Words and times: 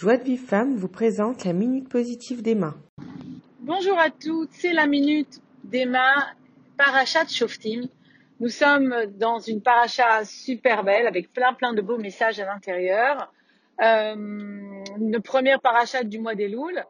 Joie 0.00 0.16
de 0.16 0.24
Vive 0.24 0.42
Femme 0.42 0.76
vous 0.76 0.88
présente 0.88 1.44
la 1.44 1.52
Minute 1.52 1.86
Positive 1.86 2.40
d'Emma. 2.40 2.74
Bonjour 3.58 3.98
à 3.98 4.08
toutes, 4.08 4.48
c'est 4.50 4.72
la 4.72 4.86
Minute 4.86 5.42
d'Emma, 5.64 6.26
Parachat 6.78 7.26
Shoftim. 7.28 7.82
Nous 8.40 8.48
sommes 8.48 8.94
dans 9.18 9.40
une 9.40 9.60
paracha 9.60 10.24
super 10.24 10.84
belle 10.84 11.06
avec 11.06 11.30
plein 11.34 11.52
plein 11.52 11.74
de 11.74 11.82
beaux 11.82 11.98
messages 11.98 12.40
à 12.40 12.46
l'intérieur. 12.46 13.30
Euh, 13.82 14.14
une 14.14 15.20
première 15.22 15.60
paracha 15.60 16.02
du 16.02 16.18
mois 16.18 16.34
des 16.34 16.48
Louls. 16.48 16.82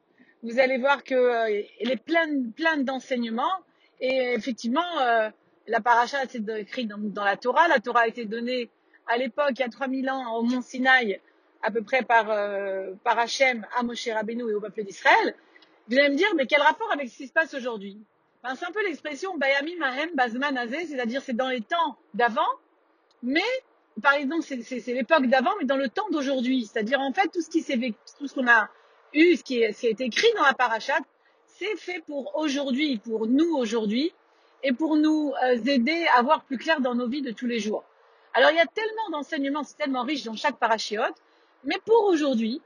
Vous 0.44 0.60
allez 0.60 0.78
voir 0.78 1.02
qu'elle 1.02 1.18
euh, 1.18 1.62
est 1.80 2.04
pleine, 2.04 2.52
pleine 2.52 2.84
d'enseignements 2.84 3.58
et 4.00 4.34
effectivement, 4.36 5.00
euh, 5.00 5.30
la 5.66 5.80
paracha 5.80 6.22
est 6.22 6.36
écrite 6.60 6.86
dans, 6.86 6.98
dans, 6.98 7.24
la 7.24 7.36
Torah. 7.36 7.66
La 7.66 7.80
Torah 7.80 8.02
a 8.02 8.06
été 8.06 8.24
donnée 8.24 8.70
à 9.08 9.16
l'époque, 9.16 9.54
il 9.56 9.62
y 9.62 9.64
a 9.64 9.68
3000 9.68 10.08
ans, 10.10 10.36
au 10.36 10.44
mont 10.44 10.62
Sinaï, 10.62 11.18
à 11.62 11.70
peu 11.70 11.82
près 11.82 12.02
par, 12.02 12.30
euh, 12.30 12.92
par 13.04 13.18
Hachem 13.18 13.66
à 13.76 13.82
Moshe 13.82 14.08
Rabbeinu 14.08 14.50
et 14.50 14.54
au 14.54 14.60
peuple 14.60 14.84
d'Israël. 14.84 15.34
Vous 15.88 15.98
allez 15.98 16.10
me 16.10 16.16
dire, 16.16 16.28
mais 16.36 16.46
quel 16.46 16.60
rapport 16.60 16.90
avec 16.92 17.08
ce 17.08 17.16
qui 17.18 17.26
se 17.26 17.32
passe 17.32 17.54
aujourd'hui? 17.54 17.98
Ben, 18.42 18.54
C'est 18.54 18.66
un 18.66 18.72
peu 18.72 18.82
l'expression 18.84 19.36
Bayami 19.36 19.76
Mahem 19.76 20.10
Bazman 20.14 20.58
c'est-à-dire 20.68 21.22
c'est 21.22 21.36
dans 21.36 21.48
les 21.48 21.60
temps 21.60 21.96
d'avant, 22.14 22.48
mais 23.22 23.42
par 24.02 24.14
exemple, 24.14 24.42
c'est 24.42 24.92
l'époque 24.92 25.26
d'avant, 25.26 25.50
mais 25.58 25.66
dans 25.66 25.76
le 25.76 25.88
temps 25.88 26.08
d'aujourd'hui. 26.10 26.66
C'est-à-dire, 26.66 27.00
en 27.00 27.12
fait, 27.12 27.28
tout 27.28 27.42
ce 27.42 27.50
qui 27.50 27.60
s'est 27.60 27.78
qu'on 27.78 28.48
a 28.48 28.68
eu, 29.12 29.36
ce 29.36 29.42
qui, 29.42 29.60
est, 29.60 29.72
ce 29.72 29.80
qui 29.80 29.86
été 29.88 30.04
écrit 30.04 30.28
dans 30.36 30.44
la 30.44 30.54
parachat, 30.54 30.98
c'est 31.46 31.76
fait 31.76 32.02
pour 32.06 32.34
aujourd'hui, 32.36 32.98
pour 32.98 33.26
nous 33.26 33.54
aujourd'hui, 33.56 34.12
et 34.62 34.72
pour 34.72 34.96
nous 34.96 35.32
euh, 35.42 35.56
aider 35.64 36.06
à 36.14 36.22
voir 36.22 36.44
plus 36.44 36.58
clair 36.58 36.80
dans 36.80 36.94
nos 36.94 37.08
vies 37.08 37.22
de 37.22 37.30
tous 37.30 37.46
les 37.46 37.60
jours. 37.60 37.84
Alors 38.34 38.50
il 38.50 38.56
y 38.56 38.60
a 38.60 38.66
tellement 38.66 39.10
d'enseignements, 39.10 39.64
c'est 39.64 39.76
tellement 39.76 40.02
riche 40.02 40.24
dans 40.24 40.34
chaque 40.34 40.56
parachiote, 40.56 41.14
mais 41.64 41.76
pour 41.84 42.04
aujourd'hui, 42.04 42.60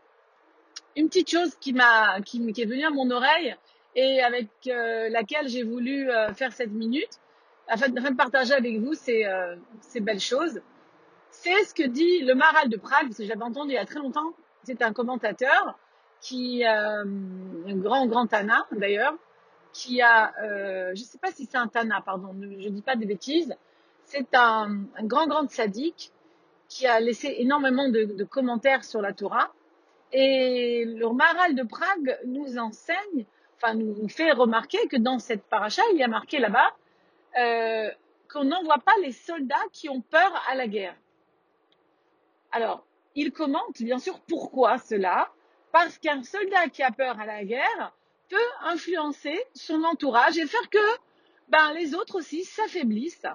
une 0.96 1.08
petite 1.08 1.30
chose 1.30 1.54
qui 1.56 1.72
m'a, 1.72 2.20
qui, 2.20 2.38
est 2.38 2.64
venue 2.66 2.84
à 2.84 2.90
mon 2.90 3.10
oreille 3.10 3.56
et 3.96 4.22
avec 4.22 4.48
euh, 4.66 5.08
laquelle 5.08 5.48
j'ai 5.48 5.62
voulu 5.62 6.10
euh, 6.10 6.32
faire 6.32 6.52
cette 6.52 6.72
minute, 6.72 7.20
afin, 7.68 7.88
de 7.88 8.16
partager 8.16 8.54
avec 8.54 8.78
vous 8.78 8.94
ces, 8.94 9.26
ces 9.80 10.00
belles 10.00 10.20
choses, 10.20 10.60
c'est 11.30 11.64
ce 11.64 11.74
que 11.74 11.82
dit 11.82 12.20
le 12.20 12.34
Maral 12.34 12.68
de 12.68 12.76
Prague, 12.76 13.06
parce 13.06 13.18
que 13.18 13.24
j'avais 13.24 13.42
entendu 13.42 13.72
il 13.72 13.74
y 13.74 13.78
a 13.78 13.84
très 13.84 13.98
longtemps, 13.98 14.34
c'est 14.62 14.82
un 14.82 14.92
commentateur 14.92 15.78
qui, 16.20 16.64
euh, 16.64 17.04
un 17.04 17.76
grand, 17.76 18.06
grand 18.06 18.26
Tana 18.26 18.66
d'ailleurs, 18.72 19.14
qui 19.72 20.00
a, 20.00 20.32
euh, 20.42 20.92
je 20.94 21.00
ne 21.00 21.06
sais 21.06 21.18
pas 21.18 21.30
si 21.32 21.44
c'est 21.44 21.58
un 21.58 21.66
Tana, 21.66 22.00
pardon, 22.00 22.34
je 22.40 22.68
ne 22.68 22.74
dis 22.74 22.82
pas 22.82 22.96
des 22.96 23.04
bêtises, 23.04 23.54
c'est 24.04 24.34
un, 24.34 24.84
grand, 25.02 25.26
grand 25.26 25.50
sadique 25.50 26.12
qui 26.74 26.88
a 26.88 26.98
laissé 26.98 27.36
énormément 27.38 27.88
de, 27.88 28.24
commentaires 28.24 28.82
sur 28.82 29.00
la 29.00 29.12
Torah. 29.12 29.52
Et 30.10 30.84
le 30.84 31.08
Maral 31.10 31.54
de 31.54 31.62
Prague 31.62 32.18
nous 32.26 32.58
enseigne, 32.58 33.26
enfin 33.56 33.74
nous 33.74 34.08
fait 34.08 34.32
remarquer 34.32 34.88
que 34.88 34.96
dans 34.96 35.20
cette 35.20 35.44
paracha, 35.44 35.82
il 35.92 35.98
y 35.98 36.02
a 36.02 36.08
marqué 36.08 36.40
là-bas 36.40 36.74
euh, 37.38 37.90
qu'on 38.28 38.42
n'envoie 38.42 38.78
pas 38.78 38.94
les 39.02 39.12
soldats 39.12 39.54
qui 39.72 39.88
ont 39.88 40.00
peur 40.00 40.32
à 40.48 40.56
la 40.56 40.66
guerre. 40.66 40.96
Alors, 42.50 42.84
il 43.14 43.30
commente 43.30 43.80
bien 43.80 43.98
sûr 43.98 44.18
pourquoi 44.28 44.78
cela, 44.78 45.30
parce 45.70 45.98
qu'un 45.98 46.24
soldat 46.24 46.68
qui 46.70 46.82
a 46.82 46.90
peur 46.90 47.20
à 47.20 47.26
la 47.26 47.44
guerre 47.44 47.92
peut 48.28 48.50
influencer 48.64 49.40
son 49.54 49.84
entourage 49.84 50.38
et 50.38 50.46
faire 50.46 50.68
que 50.70 50.98
ben, 51.48 51.72
les 51.74 51.94
autres 51.94 52.18
aussi 52.18 52.42
s'affaiblissent. 52.42 53.26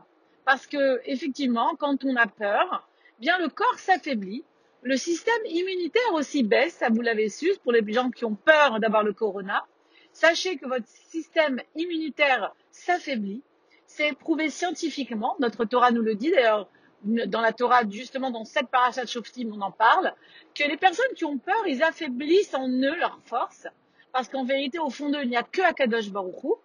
Parce 0.43 0.67
que 0.67 0.99
effectivement, 1.05 1.75
quand 1.77 2.03
on 2.03 2.17
a 2.17 2.27
peur, 2.27 2.88
bien 3.19 3.37
le 3.37 3.49
corps 3.49 3.77
s'affaiblit, 3.77 4.43
le 4.81 4.95
système 4.95 5.45
immunitaire 5.45 6.13
aussi 6.13 6.43
baisse, 6.43 6.75
ça 6.75 6.89
vous 6.89 7.01
l'avez 7.01 7.29
su, 7.29 7.51
pour 7.63 7.71
les 7.71 7.83
gens 7.91 8.11
qui 8.11 8.25
ont 8.25 8.35
peur 8.35 8.79
d'avoir 8.79 9.03
le 9.03 9.13
corona. 9.13 9.65
Sachez 10.13 10.57
que 10.57 10.65
votre 10.67 10.87
système 10.87 11.61
immunitaire 11.75 12.53
s'affaiblit. 12.71 13.43
C'est 13.85 14.13
prouvé 14.13 14.49
scientifiquement. 14.49 15.35
Notre 15.39 15.65
Torah 15.65 15.91
nous 15.91 16.01
le 16.01 16.15
dit. 16.15 16.31
D'ailleurs, 16.31 16.69
dans 17.03 17.41
la 17.41 17.53
Torah, 17.53 17.81
justement 17.89 18.31
dans 18.31 18.45
cette 18.45 18.69
parasha 18.69 19.03
de 19.03 19.09
Shoftim, 19.09 19.51
on 19.53 19.61
en 19.61 19.71
parle, 19.71 20.13
que 20.55 20.63
les 20.63 20.77
personnes 20.77 21.13
qui 21.15 21.25
ont 21.25 21.37
peur, 21.37 21.67
ils 21.67 21.83
affaiblissent 21.83 22.53
en 22.53 22.67
eux 22.69 22.95
leur 22.95 23.19
force, 23.25 23.67
parce 24.11 24.29
qu'en 24.29 24.43
vérité, 24.45 24.79
au 24.79 24.89
fond 24.89 25.09
d'eux, 25.09 25.23
il 25.23 25.29
n'y 25.29 25.37
a 25.37 25.43
que 25.43 25.61
Akadosh 25.61 26.09
Baruch 26.09 26.57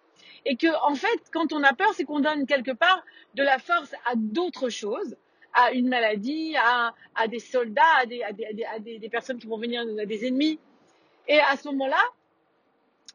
et 0.45 0.55
que, 0.55 0.67
en 0.83 0.95
fait, 0.95 1.19
quand 1.31 1.53
on 1.53 1.63
a 1.63 1.73
peur, 1.73 1.93
c'est 1.95 2.03
qu'on 2.03 2.19
donne 2.19 2.45
quelque 2.45 2.71
part 2.71 3.03
de 3.33 3.43
la 3.43 3.57
force 3.59 3.93
à 4.05 4.13
d'autres 4.15 4.69
choses, 4.69 5.15
à 5.55 5.71
une 5.71 5.87
maladie, 5.87 6.55
à, 6.57 7.27
des 7.27 7.39
soldats, 7.39 7.81
à, 8.01 8.05
des, 8.05 9.09
personnes 9.09 9.39
qui 9.39 9.47
vont 9.47 9.57
venir, 9.57 9.81
à 9.81 10.05
des 10.05 10.27
ennemis. 10.27 10.59
Et 11.27 11.39
à 11.39 11.55
ce 11.55 11.67
moment-là, 11.69 12.03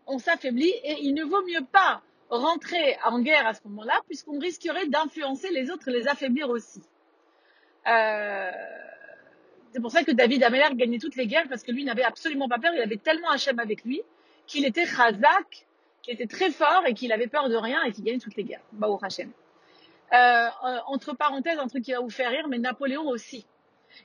on 0.06 0.18
s'affaiblit 0.18 0.72
et 0.82 0.96
il 1.02 1.14
ne 1.14 1.22
vaut 1.22 1.42
mieux 1.46 1.64
pas 1.70 2.02
rentrer 2.30 2.96
en 3.04 3.20
guerre 3.20 3.46
à 3.46 3.54
ce 3.54 3.60
moment-là, 3.66 4.00
puisqu'on 4.06 4.38
risquerait 4.38 4.86
d'influencer 4.86 5.50
les 5.50 5.70
autres 5.70 5.88
et 5.88 5.92
les 5.92 6.08
affaiblir 6.08 6.48
aussi. 6.48 6.80
Euh, 7.86 8.50
c'est 9.72 9.80
pour 9.80 9.90
ça 9.90 10.02
que 10.02 10.12
David 10.12 10.42
Ameller 10.42 10.74
gagnait 10.74 10.98
toutes 10.98 11.16
les 11.16 11.26
guerres 11.26 11.46
parce 11.48 11.62
que 11.62 11.72
lui 11.72 11.84
n'avait 11.84 12.02
absolument 12.02 12.48
pas 12.48 12.58
peur. 12.58 12.72
Il 12.74 12.80
avait 12.80 12.96
tellement 12.96 13.30
Hachem 13.30 13.58
avec 13.58 13.84
lui 13.84 14.02
qu'il 14.46 14.64
était 14.64 14.86
chazak, 14.86 15.66
qu'il 16.02 16.14
était 16.14 16.26
très 16.26 16.50
fort 16.50 16.84
et 16.86 16.94
qu'il 16.94 17.12
avait 17.12 17.28
peur 17.28 17.48
de 17.48 17.56
rien 17.56 17.82
et 17.84 17.92
qu'il 17.92 18.04
gagnait 18.04 18.18
toutes 18.18 18.36
les 18.36 18.44
guerres. 18.44 18.64
Baou 18.72 18.98
Hachem. 19.02 19.30
Euh, 20.12 20.48
entre 20.86 21.14
parenthèses, 21.14 21.58
un 21.58 21.68
truc 21.68 21.84
qui 21.84 21.92
va 21.92 22.00
vous 22.00 22.10
faire 22.10 22.30
rire, 22.30 22.48
mais 22.48 22.58
Napoléon 22.58 23.06
aussi. 23.08 23.46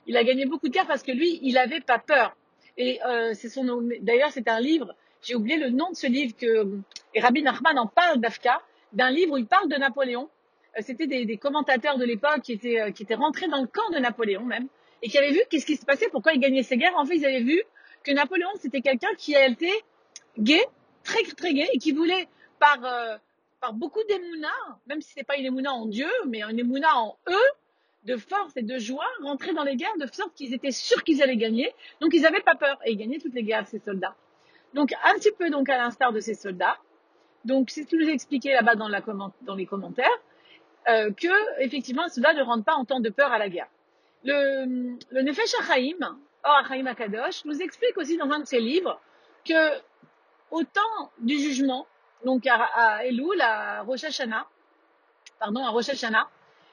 Il 0.06 0.16
a 0.16 0.24
gagné 0.24 0.46
beaucoup 0.46 0.68
de 0.68 0.72
guerres 0.72 0.86
parce 0.86 1.02
que 1.02 1.12
lui, 1.12 1.40
il 1.42 1.58
avait 1.58 1.80
pas 1.80 1.98
peur. 1.98 2.36
Et 2.76 3.00
euh, 3.04 3.32
c'est 3.34 3.48
son 3.48 3.64
D'ailleurs, 4.00 4.30
c'est 4.30 4.48
un 4.48 4.60
livre. 4.60 4.94
J'ai 5.22 5.34
oublié 5.34 5.56
le 5.56 5.70
nom 5.70 5.90
de 5.90 5.96
ce 5.96 6.06
livre 6.06 6.36
que 6.36 6.80
et 7.14 7.20
Rabbi 7.20 7.42
Nachman 7.42 7.78
en 7.78 7.86
parle 7.86 8.20
d'Afka, 8.20 8.60
d'un 8.92 9.10
livre 9.10 9.32
où 9.32 9.36
il 9.38 9.46
parle 9.46 9.68
de 9.68 9.76
Napoléon 9.76 10.28
euh, 10.76 10.82
c'était 10.82 11.06
des, 11.06 11.24
des, 11.24 11.36
commentateurs 11.38 11.98
de 11.98 12.04
l'époque 12.04 12.42
qui 12.42 12.52
étaient, 12.52 12.80
euh, 12.80 12.90
qui 12.90 13.02
étaient 13.02 13.14
rentrés 13.14 13.48
dans 13.48 13.60
le 13.60 13.66
camp 13.66 13.88
de 13.92 13.98
Napoléon 13.98 14.44
même, 14.44 14.68
et 15.02 15.08
qui 15.08 15.18
avaient 15.18 15.32
vu 15.32 15.40
qu'est-ce 15.50 15.66
qui 15.66 15.76
se 15.76 15.84
passait, 15.84 16.08
pourquoi 16.10 16.32
il 16.32 16.40
gagnait 16.40 16.62
ces 16.62 16.76
guerres. 16.76 16.96
En 16.96 17.04
fait, 17.04 17.16
ils 17.16 17.26
avaient 17.26 17.42
vu 17.42 17.62
que 18.04 18.12
Napoléon, 18.12 18.48
c'était 18.60 18.80
quelqu'un 18.80 19.14
qui 19.16 19.34
a 19.34 19.46
été 19.46 19.70
gay, 20.38 20.64
très 21.04 21.22
très 21.36 21.54
gay, 21.54 21.68
et 21.72 21.78
qui 21.78 21.92
voulait, 21.92 22.28
par, 22.58 22.78
euh, 22.84 23.16
par 23.60 23.72
beaucoup 23.72 24.02
d'émouna, 24.08 24.52
même 24.86 25.00
si 25.00 25.12
ce 25.12 25.18
n'est 25.18 25.24
pas 25.24 25.36
une 25.36 25.46
émouna 25.46 25.72
en 25.72 25.86
Dieu, 25.86 26.08
mais 26.26 26.42
une 26.42 26.58
émouna 26.58 26.94
en 26.96 27.18
eux, 27.28 27.50
de 28.04 28.16
force 28.16 28.56
et 28.56 28.62
de 28.62 28.78
joie, 28.78 29.06
rentrer 29.22 29.52
dans 29.52 29.64
les 29.64 29.76
guerres 29.76 29.96
de 29.98 30.06
sorte 30.06 30.34
qu'ils 30.34 30.54
étaient 30.54 30.70
sûrs 30.70 31.02
qu'ils 31.02 31.22
allaient 31.22 31.36
gagner. 31.36 31.74
Donc 32.00 32.14
ils 32.14 32.22
n'avaient 32.22 32.40
pas 32.40 32.54
peur, 32.54 32.78
et 32.84 32.92
ils 32.92 32.96
gagnaient 32.96 33.18
toutes 33.18 33.34
les 33.34 33.42
guerres, 33.42 33.66
ces 33.66 33.80
soldats. 33.80 34.14
Donc 34.74 34.92
un 35.04 35.14
petit 35.14 35.32
peu 35.32 35.50
donc 35.50 35.68
à 35.68 35.78
l'instar 35.78 36.12
de 36.12 36.20
ces 36.20 36.34
soldats. 36.34 36.76
Donc 37.44 37.70
c'est 37.70 37.82
ce 37.82 37.88
que 37.88 37.96
ai 37.96 38.12
expliqué 38.12 38.52
là-bas 38.52 38.74
dans, 38.74 38.88
dans 39.42 39.54
les 39.54 39.66
commentaires 39.66 40.08
euh, 40.88 41.12
que 41.12 41.60
effectivement 41.60 42.08
cela 42.08 42.32
ne 42.34 42.42
rentre 42.42 42.64
pas 42.64 42.74
en 42.74 42.84
temps 42.84 43.00
de 43.00 43.10
peur 43.10 43.32
à 43.32 43.38
la 43.38 43.48
guerre. 43.48 43.68
Le, 44.24 44.96
le 45.10 45.22
Nefesh 45.22 45.54
Achaim, 45.60 46.18
or 46.44 46.56
Achaim 46.64 46.86
Akadosh, 46.86 47.44
nous 47.44 47.60
explique 47.60 47.96
aussi 47.96 48.16
dans 48.16 48.30
un 48.30 48.40
de 48.40 48.46
ses 48.46 48.60
livres 48.60 49.00
que 49.44 49.70
au 50.50 50.62
temps 50.62 51.10
du 51.18 51.38
jugement, 51.38 51.86
donc 52.26 52.44
à, 52.48 53.06
Elul, 53.06 53.40
à 53.40 53.82
Rosh 53.82 54.02
Hashanah, 54.02 54.48
pardon, 55.38 55.64
à 55.64 55.70
Rosh 55.70 55.90
Hashanah, 55.90 56.28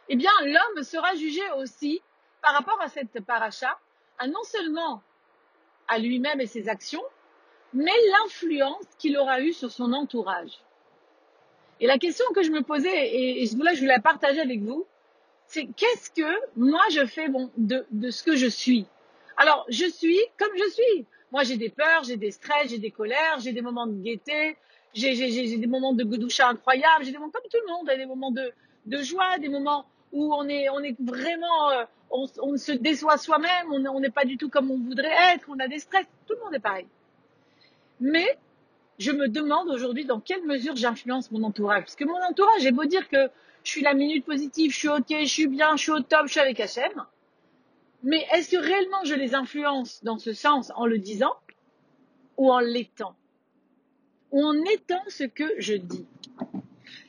eh 0.09 0.15
l'homme 0.15 0.83
sera 0.83 1.13
jugé 1.13 1.43
aussi 1.59 2.01
par 2.41 2.53
rapport 2.53 2.81
à 2.81 2.87
cette 2.87 3.23
paracha, 3.23 3.77
non 4.27 4.43
seulement 4.43 5.03
à 5.87 5.99
lui-même 5.99 6.41
et 6.41 6.47
ses 6.47 6.69
actions, 6.69 7.03
mais 7.71 7.91
l'influence 8.11 8.87
qu'il 8.97 9.15
aura 9.15 9.41
eue 9.41 9.53
sur 9.53 9.71
son 9.71 9.93
entourage. 9.93 10.59
Et 11.79 11.85
la 11.85 11.99
question 11.99 12.25
que 12.33 12.41
je 12.41 12.49
me 12.49 12.63
posais, 12.63 13.15
et, 13.15 13.45
je 13.45 13.55
voulais 13.55 13.75
la 13.81 13.99
partager 13.99 14.41
avec 14.41 14.59
vous, 14.61 14.87
c'est 15.45 15.67
qu'est-ce 15.67 16.09
que 16.09 16.35
moi 16.55 16.81
je 16.91 17.05
fais 17.05 17.27
de 17.57 18.09
ce 18.09 18.23
que 18.23 18.35
je 18.35 18.47
suis? 18.47 18.87
Alors, 19.37 19.67
je 19.69 19.85
suis 19.85 20.19
comme 20.39 20.55
je 20.57 20.69
suis. 20.71 21.05
Moi, 21.33 21.43
j'ai 21.43 21.57
des 21.57 21.69
peurs, 21.69 22.03
j'ai 22.03 22.15
des 22.15 22.29
stress, 22.29 22.69
j'ai 22.69 22.77
des 22.77 22.91
colères, 22.91 23.39
j'ai 23.39 23.53
des 23.53 23.63
moments 23.63 23.87
de 23.87 23.99
gaieté, 24.03 24.55
j'ai 24.93 25.57
des 25.57 25.65
moments 25.67 25.93
de 25.93 26.03
goudoucha 26.03 26.47
incroyables, 26.47 27.03
j'ai 27.03 27.11
des 27.11 27.17
moments 27.17 27.31
comme 27.31 27.49
tout 27.51 27.57
le 27.65 27.73
monde, 27.73 27.87
des 27.97 28.05
moments 28.05 28.31
de, 28.31 29.01
joie, 29.01 29.39
des 29.39 29.49
moments 29.49 29.87
où 30.11 30.31
on 30.31 30.47
est, 30.47 30.67
vraiment, 30.99 31.71
euh, 31.71 31.85
on, 32.11 32.27
on, 32.39 32.55
se 32.55 32.71
déçoit 32.71 33.17
soi-même, 33.17 33.71
on 33.71 33.99
n'est 33.99 34.11
pas 34.11 34.25
du 34.25 34.37
tout 34.37 34.47
comme 34.47 34.69
on 34.69 34.77
voudrait 34.77 35.33
être, 35.33 35.47
on 35.49 35.57
a 35.57 35.67
des 35.67 35.79
stress, 35.79 36.05
tout 36.27 36.35
le 36.35 36.39
monde 36.45 36.53
est 36.53 36.59
pareil. 36.59 36.85
Mais 37.99 38.37
je 38.99 39.11
me 39.11 39.27
demande 39.27 39.69
aujourd'hui 39.69 40.05
dans 40.05 40.19
quelle 40.19 40.43
mesure 40.43 40.75
j'influence 40.75 41.31
mon 41.31 41.41
entourage. 41.41 41.81
Parce 41.81 41.95
que 41.95 42.05
mon 42.05 42.21
entourage, 42.29 42.61
j'ai 42.61 42.71
beau 42.71 42.85
dire 42.85 43.09
que 43.09 43.31
je 43.63 43.71
suis 43.71 43.81
la 43.81 43.95
minute 43.95 44.23
positive, 44.23 44.71
je 44.71 44.77
suis 44.77 44.87
ok, 44.87 45.09
je 45.09 45.25
suis 45.25 45.47
bien, 45.47 45.77
je 45.77 45.81
suis 45.81 45.91
au 45.91 46.01
top, 46.01 46.27
je 46.27 46.33
suis 46.33 46.41
avec 46.41 46.59
Hachem. 46.59 46.91
Mais 48.03 48.25
est-ce 48.33 48.51
que 48.51 48.57
réellement 48.57 49.03
je 49.05 49.15
les 49.15 49.33
influence 49.33 50.03
dans 50.03 50.17
ce 50.17 50.33
sens 50.33 50.71
en 50.75 50.85
le 50.85 50.97
disant 50.97 51.33
ou 52.37 52.51
en 52.51 52.59
l'étant? 52.59 53.15
Ou 54.31 54.43
en 54.43 54.53
étant 54.65 55.01
ce 55.07 55.23
que 55.23 55.45
je 55.57 55.75
dis? 55.75 56.05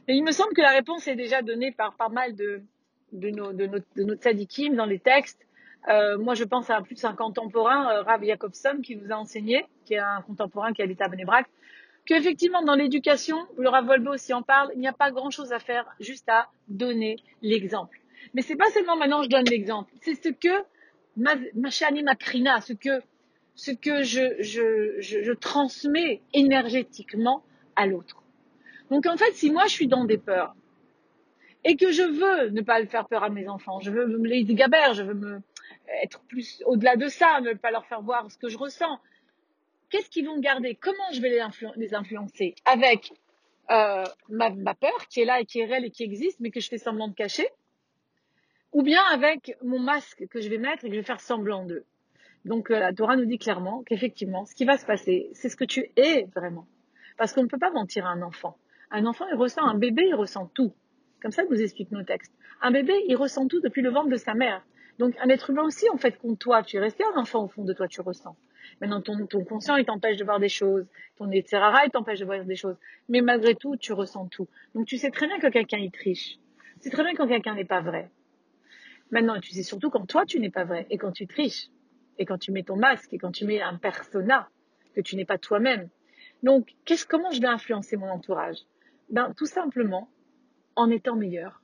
Il 0.07 0.23
me 0.23 0.33
semble 0.33 0.55
que 0.55 0.61
la 0.61 0.71
réponse 0.71 1.09
est 1.09 1.17
déjà 1.17 1.43
donnée 1.43 1.73
par 1.73 1.95
pas 1.95 2.09
mal 2.09 2.37
de, 2.37 2.63
de 3.13 3.31
nos, 3.31 3.53
de 3.53 4.15
tzadikim 4.15 4.77
dans 4.77 4.85
les 4.85 4.99
textes. 4.99 5.47
Euh, 5.89 6.17
moi, 6.19 6.35
je 6.35 6.45
pense 6.45 6.71
à 6.71 6.81
plus 6.81 7.05
un 7.05 7.15
contemporain, 7.15 7.91
euh, 7.91 8.03
Rav 8.03 8.23
Jacobson, 8.25 8.81
qui 8.83 8.97
nous 8.97 9.11
a 9.13 9.17
enseigné, 9.17 9.67
qui 9.85 9.95
est 9.95 9.99
un 9.99 10.23
contemporain 10.23 10.73
qui 10.73 10.83
habite 10.83 11.01
à 11.01 11.09
Benebrak, 11.09 11.47
qu'effectivement, 12.07 12.63
dans 12.63 12.75
l'éducation, 12.75 13.39
le 13.59 13.69
Rav 13.69 13.87
Volbe 13.87 14.09
aussi 14.09 14.33
en 14.33 14.43
parle, 14.43 14.71
il 14.75 14.81
n'y 14.81 14.89
a 14.89 14.93
pas 14.93 15.11
grand-chose 15.11 15.53
à 15.53 15.59
faire, 15.59 15.87
juste 16.01 16.29
à 16.29 16.49
donner 16.69 17.17
l'exemple. 17.43 18.01
Mais 18.33 18.43
c'est 18.43 18.57
pas 18.57 18.71
seulement 18.71 18.97
maintenant 18.97 19.23
je 19.23 19.29
donne 19.29 19.45
l'exemple, 19.45 19.93
c'est 20.01 20.15
ce 20.15 20.31
que 20.31 20.65
ma, 21.17 21.37
ma 21.55 21.71
shani 21.71 22.03
makrina, 22.03 22.61
ce 22.61 22.73
que, 22.73 23.03
ce 23.55 23.71
que 23.71 24.03
je, 24.03 24.37
je, 24.41 25.01
je, 25.01 25.33
transmets 25.33 26.23
énergétiquement 26.33 27.45
à 27.77 27.87
l'autre. 27.87 28.23
Donc 28.91 29.07
en 29.07 29.17
fait, 29.17 29.33
si 29.35 29.51
moi 29.51 29.67
je 29.67 29.73
suis 29.73 29.87
dans 29.87 30.05
des 30.05 30.19
peurs 30.19 30.55
et 31.65 31.77
que 31.77 31.91
je 31.91 32.03
veux 32.03 32.51
ne 32.51 32.61
pas 32.61 32.85
faire 32.87 33.07
peur 33.07 33.23
à 33.23 33.31
mes 33.31 33.49
enfants, 33.49 33.81
je 33.81 33.91
veux 33.91 34.07
me 34.07 34.29
les 34.29 34.45
gaber, 34.45 34.93
je 34.93 35.03
veux 35.03 35.15
me 35.15 35.41
être 36.03 36.21
plus 36.25 36.63
au-delà 36.67 36.97
de 36.97 37.09
ça, 37.09 37.41
ne 37.41 37.55
pas 37.55 37.71
leur 37.71 37.87
faire 37.87 38.03
voir 38.03 38.31
ce 38.31 38.39
que 38.39 38.49
je 38.49 38.59
ressens. 38.59 38.99
Qu'est-ce 39.91 40.11
qu'ils 40.11 40.27
vont 40.27 40.39
garder? 40.39 40.75
Comment 40.75 41.13
je 41.13 41.21
vais 41.21 41.31
les 41.77 41.95
influencer? 41.95 42.55
Avec 42.65 43.13
euh, 43.71 44.05
ma, 44.29 44.51
ma 44.51 44.75
peur 44.75 45.07
qui 45.09 45.21
est 45.21 45.25
là 45.25 45.41
et 45.41 45.47
qui 45.47 45.61
est 45.61 45.65
réelle 45.65 45.85
et 45.85 45.91
qui 45.91 46.03
existe, 46.03 46.41
mais 46.41 46.51
que 46.51 46.61
je 46.61 46.69
fais 46.69 46.79
semblant 46.79 47.09
de 47.09 47.15
cacher, 47.15 47.47
ou 48.75 48.83
bien 48.83 49.03
avec 49.13 49.57
mon 49.63 49.79
masque 49.79 50.27
que 50.29 50.41
je 50.41 50.49
vais 50.51 50.59
mettre 50.59 50.85
et 50.85 50.89
que 50.89 50.95
je 50.95 51.01
vais 51.01 51.07
faire 51.07 51.21
semblant 51.21 51.65
d'eux. 51.65 51.85
Donc 52.45 52.71
euh, 52.71 52.79
la 52.79 52.93
Torah 52.93 53.17
nous 53.17 53.25
dit 53.25 53.39
clairement 53.39 53.83
qu'effectivement, 53.85 54.45
ce 54.45 54.55
qui 54.55 54.65
va 54.65 54.77
se 54.77 54.85
passer, 54.85 55.31
c'est 55.33 55.49
ce 55.49 55.57
que 55.57 55.65
tu 55.65 55.91
es 55.97 56.25
vraiment. 56.35 56.67
Parce 57.17 57.33
qu'on 57.33 57.45
ne 57.45 57.49
peut 57.49 57.59
pas 57.59 57.71
mentir 57.71 58.05
à 58.05 58.11
un 58.11 58.21
enfant. 58.21 58.59
Un 58.91 59.07
enfant, 59.07 59.27
il 59.33 59.37
ressent, 59.37 59.63
un 59.63 59.79
bébé, 59.79 60.07
il 60.09 60.15
ressent 60.15 60.51
tout. 60.55 60.75
Comme 61.23 61.31
ça 61.31 61.45
nous 61.49 61.63
expliquent 61.63 61.93
nos 61.93 62.03
textes. 62.03 62.35
Un 62.61 62.73
bébé, 62.73 62.93
il 63.09 63.17
ressent 63.17 63.47
tout 63.47 63.61
depuis 63.61 63.81
le 63.81 63.91
ventre 63.91 64.09
de 64.09 64.17
sa 64.17 64.35
mère. 64.35 64.67
Donc 64.99 65.15
un 65.21 65.29
être 65.29 65.51
humain 65.51 65.63
aussi, 65.63 65.89
en 65.91 65.97
fait, 65.97 66.19
compte 66.19 66.41
toi. 66.41 66.65
Tu 66.65 66.77
es 66.77 66.81
resté 66.81 67.05
un 67.15 67.19
enfant 67.19 67.45
au 67.45 67.49
fond 67.49 67.65
de 67.65 67.73
toi, 67.73 67.87
tu 67.87 68.01
ressens. 68.01 68.37
Maintenant, 68.81 69.01
ton, 69.01 69.45
conscient, 69.45 69.77
il 69.77 69.85
t'empêche 69.85 70.17
de 70.17 70.25
voir 70.25 70.41
des 70.41 70.49
choses. 70.49 70.87
Ton 71.17 71.31
etc. 71.31 71.63
il 71.85 71.91
t'empêche 71.93 72.19
de 72.19 72.25
voir 72.25 72.45
des 72.45 72.57
choses. 72.57 72.77
Mais 73.09 73.21
malgré 73.21 73.55
tout, 73.55 73.77
tu 73.77 73.93
ressens 73.93 74.27
tout. 74.27 74.49
Donc 74.75 74.87
tu 74.87 74.99
sais 74.99 75.11
très 75.11 75.29
bien 75.29 75.39
que 75.39 75.47
quelqu'un, 75.47 75.79
il 75.79 75.93
triche. 75.93 76.39
Tu 76.83 76.89
sais 76.89 76.91
très 76.91 77.05
bien 77.05 77.15
quand 77.15 77.29
quelqu'un 77.29 77.55
n'est 77.55 77.65
pas 77.65 77.81
vrai. 77.81 78.11
Maintenant, 79.15 79.39
tu 79.39 79.53
sais 79.53 79.63
surtout 79.63 79.91
quand 79.91 80.07
toi, 80.07 80.27
tu 80.27 80.41
n'es 80.41 80.51
pas 80.51 80.65
vrai. 80.65 80.89
Et 80.91 80.99
quand 80.99 81.13
tu 81.13 81.29
triches. 81.29 81.69
Et 82.19 82.27
quand 82.27 82.37
tu 82.37 82.51
mets 82.51 82.65
ton 82.65 82.75
masque. 82.75 83.13
Et 83.13 83.19
quand 83.19 83.31
tu 83.31 83.47
mets 83.47 83.63
un 83.63 83.77
persona. 83.77 84.49
Que 84.97 85.01
tu 85.01 85.15
n'es 85.15 85.25
pas 85.25 85.39
toi-même. 85.39 85.89
Donc, 86.43 86.75
qu'est-ce, 86.85 87.07
comment 87.07 87.31
je 87.31 87.41
vais 87.41 87.47
influencer 87.47 87.97
mon 87.97 88.11
entourage? 88.11 88.59
Ben, 89.11 89.33
tout 89.37 89.47
simplement, 89.47 90.09
en 90.75 90.91
étant 90.91 91.15
meilleur. 91.15 91.63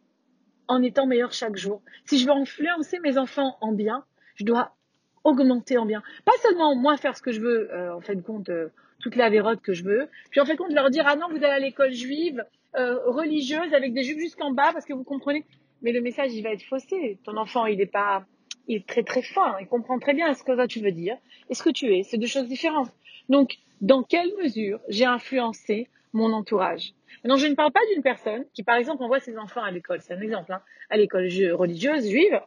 En 0.69 0.81
étant 0.81 1.08
meilleur 1.08 1.32
chaque 1.32 1.56
jour. 1.56 1.82
Si 2.05 2.19
je 2.19 2.26
veux 2.26 2.32
influencer 2.32 3.00
mes 3.00 3.19
enfants 3.19 3.58
en 3.61 3.73
bien, 3.73 4.05
je 4.37 4.44
dois 4.44 4.76
augmenter 5.25 5.76
en 5.76 5.87
bien. 5.87 6.05
Pas 6.25 6.32
seulement 6.43 6.76
moi 6.76 6.97
faire 6.99 7.17
ce 7.17 7.23
que 7.23 7.32
je 7.32 7.41
veux, 7.41 7.75
euh, 7.75 7.97
en 7.97 8.00
fin 8.00 8.14
de 8.14 8.20
compte, 8.20 8.49
euh, 8.49 8.69
toutes 9.00 9.17
les 9.17 9.23
avérotes 9.23 9.61
que 9.61 9.73
je 9.73 9.82
veux, 9.82 10.08
puis 10.31 10.41
en 10.41 10.44
fin 10.44 10.52
de 10.52 10.58
compte 10.58 10.73
leur 10.73 10.88
dire 10.91 11.05
ah 11.06 11.17
non 11.17 11.29
vous 11.29 11.37
allez 11.37 11.47
à 11.47 11.58
l'école 11.58 11.93
juive, 11.93 12.44
euh, 12.76 12.99
religieuse 13.06 13.75
avec 13.75 13.93
des 13.93 14.05
jupes 14.05 14.20
jusqu'en 14.20 14.52
bas 14.52 14.73
parce 14.73 14.85
que 14.85 14.93
vous 14.93 15.05
comprenez. 15.05 15.44
Mais 15.82 15.93
le 15.93 16.00
message 16.00 16.32
il 16.35 16.43
va 16.43 16.50
être 16.50 16.62
faussé. 16.62 17.19
Ton 17.25 17.37
enfant 17.37 17.67
il 17.67 17.81
est 17.81 17.87
pas, 17.87 18.25
il 18.69 18.77
est 18.77 18.87
très 18.87 19.03
très 19.03 19.23
fin, 19.23 19.56
il 19.61 19.67
comprend 19.67 19.99
très 19.99 20.15
bien 20.15 20.32
ce 20.35 20.43
que 20.43 20.53
toi 20.53 20.67
tu 20.67 20.81
veux 20.81 20.93
dire 20.93 21.17
et 21.49 21.55
ce 21.55 21.62
que 21.62 21.71
tu 21.71 21.94
es. 21.94 22.03
C'est 22.03 22.19
deux 22.19 22.27
choses 22.27 22.49
différentes. 22.49 22.91
Donc 23.29 23.59
dans 23.81 24.03
quelle 24.03 24.32
mesure 24.43 24.81
j'ai 24.88 25.06
influencé 25.06 25.88
mon 26.12 26.32
entourage? 26.32 26.93
Maintenant 27.25 27.37
je 27.37 27.47
ne 27.47 27.55
parle 27.55 27.73
pas 27.73 27.81
d'une 27.93 28.03
personne 28.03 28.44
qui 28.53 28.62
par 28.62 28.77
exemple 28.77 29.03
envoie 29.03 29.21
ses 29.21 29.38
enfants 29.38 29.62
à 29.62 29.71
l'école, 29.71 30.00
c'est 30.00 30.15
un 30.15 30.21
exemple, 30.21 30.53
hein, 30.53 30.62
à 30.91 30.97
l'école 30.97 31.29
religieuse 31.53 32.09
juive, 32.09 32.41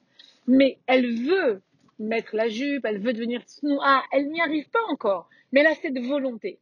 mais 0.47 0.77
elle 0.87 1.07
veut 1.15 1.61
mettre 1.99 2.35
la 2.35 2.49
jupe, 2.49 2.85
elle 2.85 2.99
veut 2.99 3.13
devenir 3.13 3.41
ah, 3.81 4.03
elle 4.11 4.29
n'y 4.29 4.41
arrive 4.41 4.69
pas 4.69 4.83
encore, 4.89 5.29
mais 5.51 5.61
elle 5.61 5.67
a 5.67 5.75
cette 5.75 5.99
volonté. 5.99 6.59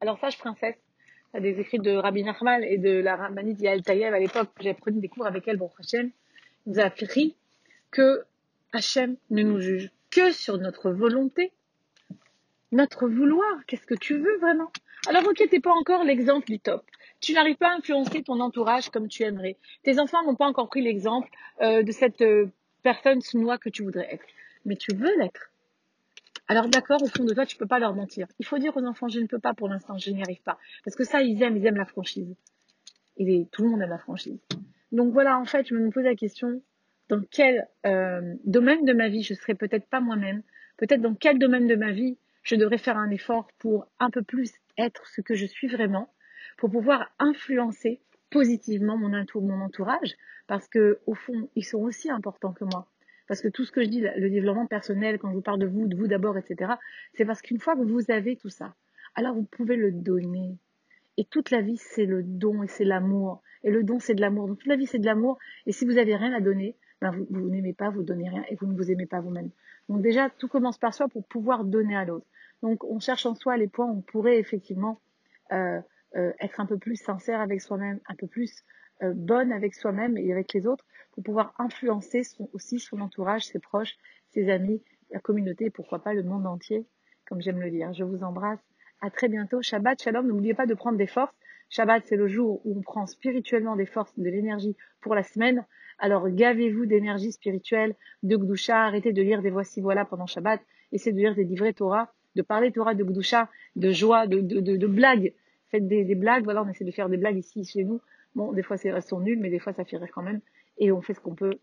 Alors 0.00 0.18
sage 0.18 0.38
princesse, 0.38 0.76
à 1.36 1.40
des 1.40 1.60
écrits 1.60 1.78
de 1.78 1.90
Rabbi 1.90 2.24
Nachman 2.24 2.64
et 2.64 2.78
de 2.78 2.98
la 2.98 3.14
Rabbanite 3.14 3.60
Yael 3.60 3.82
Tayev 3.82 4.14
à 4.14 4.18
l'époque, 4.18 4.48
j'ai 4.58 4.72
pris 4.72 4.92
des 4.92 5.08
cours 5.08 5.26
avec 5.26 5.46
elle, 5.46 5.58
bon 5.58 5.70
Hachem, 5.78 6.10
nous 6.64 6.80
a 6.80 6.84
appris 6.84 7.36
que 7.90 8.24
Hachem 8.72 9.16
ne 9.28 9.42
nous 9.42 9.60
juge 9.60 9.90
que 10.10 10.32
sur 10.32 10.56
notre 10.56 10.90
volonté, 10.90 11.52
notre 12.72 13.06
vouloir. 13.06 13.66
Qu'est-ce 13.66 13.84
que 13.84 13.94
tu 13.94 14.16
veux 14.16 14.38
vraiment? 14.38 14.72
Alors 15.08 15.26
ok, 15.26 15.46
t'es 15.50 15.60
pas 15.60 15.72
encore 15.72 16.04
l'exemple 16.04 16.46
du 16.46 16.58
top. 16.58 16.82
Tu 17.20 17.34
n'arrives 17.34 17.56
pas 17.56 17.68
à 17.68 17.74
influencer 17.74 18.22
ton 18.22 18.40
entourage 18.40 18.88
comme 18.88 19.08
tu 19.08 19.22
aimerais. 19.22 19.58
Tes 19.82 19.98
enfants 19.98 20.24
n'ont 20.24 20.36
pas 20.36 20.46
encore 20.46 20.68
pris 20.68 20.80
l'exemple 20.80 21.28
euh, 21.60 21.82
de 21.82 21.92
cette 21.92 22.22
euh, 22.22 22.46
personne 22.82 23.20
sous 23.20 23.46
que 23.60 23.68
tu 23.68 23.82
voudrais 23.82 24.08
être. 24.10 24.24
Mais 24.64 24.76
tu 24.76 24.94
veux 24.94 25.14
l'être. 25.18 25.50
Alors 26.48 26.68
d'accord, 26.68 27.02
au 27.02 27.06
fond 27.06 27.24
de 27.24 27.34
toi, 27.34 27.44
tu 27.44 27.56
peux 27.56 27.66
pas 27.66 27.78
leur 27.78 27.94
mentir. 27.94 28.28
Il 28.38 28.46
faut 28.46 28.58
dire 28.58 28.76
aux 28.76 28.84
enfants, 28.84 29.08
je 29.08 29.18
ne 29.18 29.26
peux 29.26 29.40
pas 29.40 29.52
pour 29.52 29.68
l'instant, 29.68 29.98
je 29.98 30.10
n'y 30.10 30.22
arrive 30.22 30.42
pas. 30.42 30.58
Parce 30.84 30.96
que 30.96 31.04
ça, 31.04 31.22
ils 31.22 31.42
aiment, 31.42 31.56
ils 31.56 31.66
aiment 31.66 31.76
la 31.76 31.86
franchise. 31.86 32.36
Et 33.16 33.48
tout 33.50 33.64
le 33.64 33.70
monde 33.70 33.82
aime 33.82 33.90
la 33.90 33.98
franchise. 33.98 34.38
Donc 34.92 35.12
voilà, 35.12 35.38
en 35.38 35.44
fait, 35.44 35.66
je 35.66 35.74
me 35.74 35.90
pose 35.90 36.04
la 36.04 36.14
question, 36.14 36.62
dans 37.08 37.20
quel 37.30 37.66
euh, 37.84 38.34
domaine 38.44 38.84
de 38.84 38.92
ma 38.92 39.08
vie 39.08 39.22
je 39.22 39.34
serais 39.34 39.54
peut-être 39.54 39.86
pas 39.88 40.00
moi-même, 40.00 40.42
peut-être 40.76 41.00
dans 41.00 41.14
quel 41.14 41.38
domaine 41.38 41.66
de 41.66 41.74
ma 41.74 41.92
vie 41.92 42.18
je 42.42 42.54
devrais 42.54 42.78
faire 42.78 42.96
un 42.96 43.10
effort 43.10 43.48
pour 43.58 43.88
un 43.98 44.10
peu 44.10 44.22
plus 44.22 44.52
être 44.78 45.06
ce 45.08 45.20
que 45.20 45.34
je 45.34 45.46
suis 45.46 45.66
vraiment, 45.66 46.12
pour 46.58 46.70
pouvoir 46.70 47.10
influencer 47.18 48.00
positivement 48.30 48.96
mon 48.96 49.12
entourage, 49.60 50.14
parce 50.46 50.68
que 50.68 51.00
au 51.06 51.14
fond, 51.14 51.48
ils 51.56 51.64
sont 51.64 51.78
aussi 51.78 52.10
importants 52.10 52.52
que 52.52 52.64
moi. 52.64 52.86
Parce 53.28 53.40
que 53.40 53.48
tout 53.48 53.64
ce 53.64 53.72
que 53.72 53.82
je 53.82 53.88
dis, 53.88 54.00
le 54.00 54.30
développement 54.30 54.66
personnel, 54.66 55.18
quand 55.18 55.30
je 55.30 55.34
vous 55.34 55.42
parle 55.42 55.58
de 55.58 55.66
vous, 55.66 55.86
de 55.86 55.96
vous 55.96 56.06
d'abord, 56.06 56.38
etc., 56.38 56.74
c'est 57.14 57.24
parce 57.24 57.42
qu'une 57.42 57.58
fois 57.58 57.74
que 57.74 57.82
vous 57.82 58.10
avez 58.10 58.36
tout 58.36 58.48
ça, 58.48 58.74
alors 59.14 59.34
vous 59.34 59.44
pouvez 59.44 59.76
le 59.76 59.90
donner. 59.90 60.56
Et 61.16 61.24
toute 61.24 61.50
la 61.50 61.62
vie, 61.62 61.78
c'est 61.78 62.04
le 62.04 62.22
don 62.22 62.62
et 62.62 62.68
c'est 62.68 62.84
l'amour. 62.84 63.42
Et 63.64 63.70
le 63.70 63.82
don, 63.82 63.98
c'est 63.98 64.14
de 64.14 64.20
l'amour. 64.20 64.48
Donc 64.48 64.58
toute 64.58 64.68
la 64.68 64.76
vie, 64.76 64.86
c'est 64.86 64.98
de 64.98 65.06
l'amour. 65.06 65.38
Et 65.64 65.72
si 65.72 65.86
vous 65.86 65.94
n'avez 65.94 66.14
rien 66.14 66.32
à 66.32 66.40
donner, 66.40 66.76
ben 67.00 67.10
vous, 67.30 67.50
n'aimez 67.50 67.72
pas, 67.72 67.90
vous 67.90 68.02
donnez 68.02 68.28
rien 68.28 68.44
et 68.48 68.56
vous 68.56 68.66
ne 68.66 68.76
vous 68.76 68.90
aimez 68.90 69.06
pas 69.06 69.20
vous-même. 69.20 69.50
Donc 69.88 70.02
déjà, 70.02 70.30
tout 70.30 70.48
commence 70.48 70.78
par 70.78 70.94
soi 70.94 71.08
pour 71.08 71.24
pouvoir 71.26 71.64
donner 71.64 71.96
à 71.96 72.04
l'autre. 72.04 72.26
Donc 72.62 72.84
on 72.84 73.00
cherche 73.00 73.26
en 73.26 73.34
soi 73.34 73.56
les 73.56 73.68
points 73.68 73.86
où 73.86 73.98
on 73.98 74.00
pourrait 74.00 74.38
effectivement 74.38 75.00
euh, 75.52 75.80
euh, 76.16 76.32
être 76.40 76.60
un 76.60 76.66
peu 76.66 76.78
plus 76.78 76.96
sincère 76.96 77.40
avec 77.40 77.60
soi-même, 77.60 78.00
un 78.08 78.14
peu 78.14 78.26
plus 78.26 78.64
euh, 79.02 79.12
bonne 79.14 79.52
avec 79.52 79.74
soi-même 79.74 80.16
et 80.16 80.32
avec 80.32 80.52
les 80.54 80.66
autres, 80.66 80.84
pour 81.12 81.22
pouvoir 81.22 81.54
influencer 81.58 82.22
son- 82.24 82.48
aussi 82.52 82.78
son 82.78 83.00
entourage, 83.00 83.44
ses 83.46 83.58
proches, 83.58 83.96
ses 84.32 84.50
amis, 84.50 84.82
la 85.10 85.20
communauté, 85.20 85.66
et 85.66 85.70
pourquoi 85.70 86.00
pas 86.00 86.14
le 86.14 86.22
monde 86.22 86.46
entier, 86.46 86.86
comme 87.28 87.40
j'aime 87.40 87.60
le 87.60 87.70
dire. 87.70 87.92
Je 87.92 88.04
vous 88.04 88.22
embrasse. 88.22 88.60
À 89.00 89.10
très 89.10 89.28
bientôt. 89.28 89.60
Shabbat, 89.62 90.02
shalom. 90.02 90.26
N'oubliez 90.26 90.54
pas 90.54 90.66
de 90.66 90.74
prendre 90.74 90.96
des 90.98 91.06
forces. 91.06 91.34
Shabbat, 91.68 92.02
c'est 92.06 92.16
le 92.16 92.28
jour 92.28 92.60
où 92.64 92.78
on 92.78 92.80
prend 92.82 93.06
spirituellement 93.06 93.76
des 93.76 93.86
forces, 93.86 94.18
de 94.18 94.28
l'énergie 94.28 94.76
pour 95.00 95.14
la 95.14 95.22
semaine. 95.22 95.64
Alors, 95.98 96.28
gavez-vous 96.30 96.86
d'énergie 96.86 97.32
spirituelle, 97.32 97.94
de 98.22 98.36
Gdusha. 98.36 98.84
Arrêtez 98.84 99.12
de 99.12 99.22
lire 99.22 99.42
des 99.42 99.50
voici 99.50 99.80
voilà 99.80 100.04
pendant 100.04 100.26
Shabbat. 100.26 100.60
Essayez 100.92 101.12
de 101.12 101.18
lire 101.18 101.34
des 101.34 101.44
livrets 101.44 101.72
Torah, 101.72 102.12
de 102.36 102.42
parler 102.42 102.72
Torah 102.72 102.94
de 102.94 103.04
Gdusha, 103.04 103.48
de 103.76 103.90
joie, 103.90 104.26
de, 104.26 104.40
de, 104.40 104.60
de, 104.60 104.76
de 104.76 104.86
blagues. 104.86 105.34
Faites 105.70 105.86
des, 105.86 106.04
des 106.04 106.14
blagues. 106.14 106.44
Voilà, 106.44 106.62
on 106.62 106.68
essaie 106.68 106.84
de 106.84 106.90
faire 106.90 107.08
des 107.08 107.16
blagues 107.16 107.38
ici 107.38 107.64
chez 107.64 107.84
nous. 107.84 108.00
Bon, 108.36 108.52
des 108.52 108.62
fois, 108.62 108.76
c'est- 108.76 108.88
elles 108.90 109.02
sont 109.02 109.18
nulles, 109.18 109.40
mais 109.40 109.48
des 109.50 109.58
fois, 109.58 109.72
ça 109.72 109.84
fait 109.84 109.96
rire 109.96 110.10
quand 110.14 110.22
même. 110.22 110.40
Et 110.78 110.92
on 110.92 111.00
fait 111.00 111.14
ce 111.14 111.20
qu'on 111.20 111.34
peut, 111.34 111.58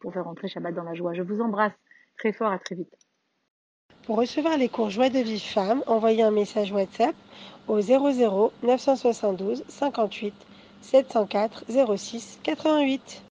pour 0.00 0.12
faire 0.14 0.24
rentrer 0.24 0.48
Shabbat 0.48 0.74
dans 0.74 0.82
la 0.82 0.94
joie. 0.94 1.12
Je 1.12 1.20
vous 1.22 1.40
embrasse 1.42 1.74
très 2.18 2.32
fort. 2.32 2.50
À 2.50 2.58
très 2.58 2.74
vite. 2.74 2.92
Pour 4.06 4.16
recevoir 4.16 4.56
les 4.56 4.68
cours 4.70 4.88
Joie 4.88 5.10
de 5.10 5.18
vie 5.18 5.40
femme, 5.40 5.82
envoyez 5.86 6.22
un 6.22 6.30
message 6.30 6.72
WhatsApp 6.72 7.14
au 7.68 7.80
00 7.80 8.50
972 8.62 9.62
58 9.68 10.32
704 10.80 11.64
06 11.96 12.38
88. 12.42 13.22